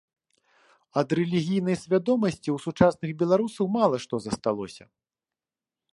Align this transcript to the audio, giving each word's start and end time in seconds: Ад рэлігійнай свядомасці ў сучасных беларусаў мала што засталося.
Ад 1.01 1.09
рэлігійнай 1.19 1.77
свядомасці 1.83 2.49
ў 2.55 2.57
сучасных 2.65 3.11
беларусаў 3.23 3.65
мала 3.79 3.95
што 4.07 4.15
засталося. 4.25 4.83